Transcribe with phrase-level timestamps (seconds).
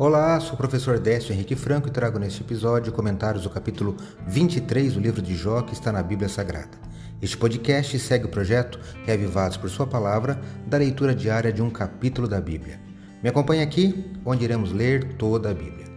[0.00, 3.96] Olá, sou o professor Décio Henrique Franco e trago neste episódio comentários do capítulo
[4.28, 6.78] 23 do livro de Jó que está na Bíblia Sagrada.
[7.20, 12.28] Este podcast segue o projeto Reavivados por Sua Palavra da leitura diária de um capítulo
[12.28, 12.80] da Bíblia.
[13.20, 15.88] Me acompanhe aqui, onde iremos ler toda a Bíblia.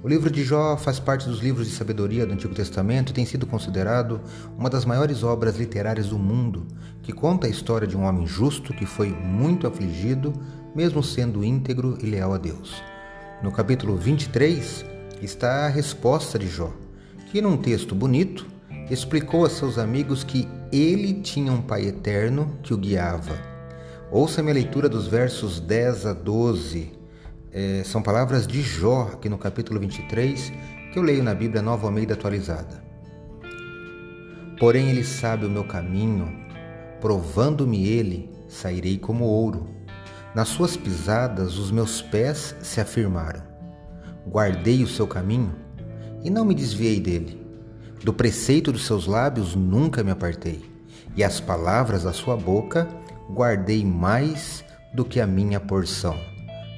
[0.00, 3.26] O livro de Jó faz parte dos livros de sabedoria do Antigo Testamento e tem
[3.26, 4.20] sido considerado
[4.56, 6.68] uma das maiores obras literárias do mundo,
[7.02, 10.32] que conta a história de um homem justo que foi muito afligido,
[10.72, 12.93] mesmo sendo íntegro e leal a Deus.
[13.44, 14.86] No capítulo 23
[15.20, 16.72] está a resposta de Jó,
[17.30, 18.46] que num texto bonito
[18.90, 23.36] explicou a seus amigos que ele tinha um Pai eterno que o guiava.
[24.10, 26.90] Ouça minha leitura dos versos 10 a 12.
[27.52, 30.50] É, são palavras de Jó, aqui no capítulo 23,
[30.90, 32.82] que eu leio na Bíblia Nova Almeida atualizada.
[34.58, 36.34] Porém, ele sabe o meu caminho,
[36.98, 39.68] provando-me ele, sairei como ouro.
[40.34, 43.40] Nas suas pisadas os meus pés se afirmaram.
[44.26, 45.54] Guardei o seu caminho
[46.24, 47.40] e não me desviei dele.
[48.02, 50.68] Do preceito dos seus lábios nunca me apartei,
[51.14, 52.88] e as palavras da sua boca
[53.30, 56.18] guardei mais do que a minha porção.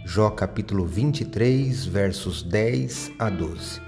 [0.05, 3.81] Jó capítulo 23, versos 10 a 12.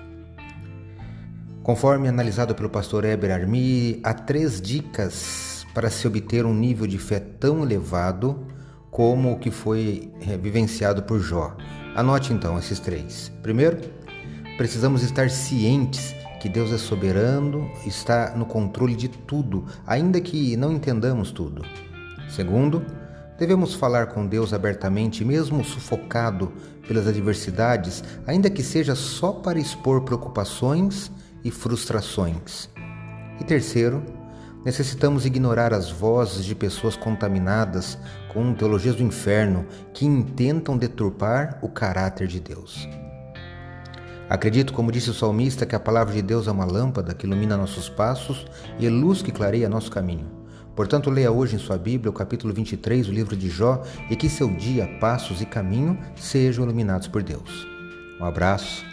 [1.63, 6.99] Conforme analisado pelo pastor Eber Armi, há três dicas para se obter um nível de
[6.99, 8.47] fé tão elevado
[8.91, 11.57] como o que foi é, vivenciado por Jó.
[11.95, 13.33] Anote então esses três.
[13.43, 13.79] Primeiro,
[14.57, 20.73] precisamos estar cientes que Deus é soberano, está no controle de tudo, ainda que não
[20.73, 21.63] entendamos tudo.
[22.29, 22.85] Segundo,
[23.39, 26.53] devemos falar com Deus abertamente, mesmo sufocado
[26.87, 31.11] pelas adversidades, ainda que seja só para expor preocupações
[31.45, 32.69] e frustrações.
[33.41, 34.03] E terceiro,
[34.65, 37.97] Necessitamos ignorar as vozes de pessoas contaminadas
[38.33, 42.89] com teologias do inferno que intentam deturpar o caráter de Deus.
[44.29, 47.57] Acredito, como disse o salmista, que a palavra de Deus é uma lâmpada que ilumina
[47.57, 48.47] nossos passos
[48.79, 50.39] e é luz que clareia nosso caminho.
[50.77, 54.29] Portanto, leia hoje em sua Bíblia o capítulo 23 do livro de Jó e que
[54.29, 57.67] seu dia, passos e caminho sejam iluminados por Deus.
[58.21, 58.85] Um abraço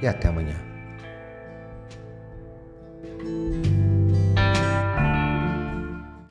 [0.00, 0.71] e até amanhã.